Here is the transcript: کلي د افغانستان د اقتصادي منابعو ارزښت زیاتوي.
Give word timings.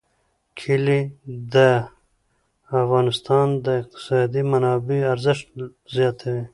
کلي 0.59 1.01
د 1.53 1.55
افغانستان 2.83 3.47
د 3.65 3.67
اقتصادي 3.81 4.41
منابعو 4.51 5.09
ارزښت 5.13 5.47
زیاتوي. 5.95 6.43